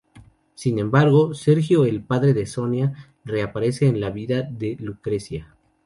Sin 0.55 0.79
embargo, 0.79 1.35
Sergio 1.35 1.85
el 1.85 2.01
padre 2.03 2.33
de 2.33 2.47
Sonia, 2.47 3.13
reaparece 3.23 3.85
en 3.85 3.99
la 4.01 4.09
vida 4.09 4.41
de 4.41 4.75
Lucrecia. 4.79 5.55